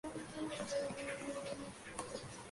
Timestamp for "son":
0.35-0.45